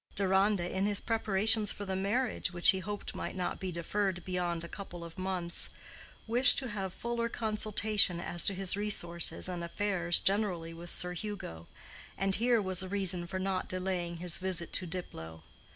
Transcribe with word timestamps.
Deronda, 0.15 0.67
in 0.67 0.87
his 0.87 0.99
preparations 0.99 1.71
for 1.71 1.85
the 1.85 1.95
marriage, 1.95 2.51
which 2.51 2.69
he 2.69 2.79
hoped 2.79 3.13
might 3.13 3.35
not 3.35 3.59
be 3.59 3.71
deferred 3.71 4.25
beyond 4.25 4.63
a 4.63 4.67
couple 4.67 5.03
of 5.03 5.15
months, 5.19 5.69
wished 6.25 6.57
to 6.57 6.69
have 6.69 6.91
fuller 6.91 7.29
consultation 7.29 8.19
as 8.19 8.47
to 8.47 8.55
his 8.55 8.75
resources 8.75 9.47
and 9.47 9.63
affairs 9.63 10.19
generally 10.19 10.73
with 10.73 10.89
Sir 10.89 11.13
Hugo, 11.13 11.67
and 12.17 12.33
here 12.33 12.59
was 12.59 12.81
a 12.81 12.89
reason 12.89 13.27
for 13.27 13.37
not 13.37 13.69
delaying 13.69 14.17
his 14.17 14.39
visit 14.39 14.73
to 14.73 14.87
Diplow. 14.87 15.43